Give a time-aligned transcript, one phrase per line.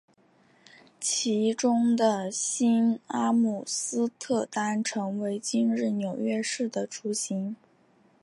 [0.99, 7.55] 其中的新阿姆斯特丹成为今日纽约市的雏形。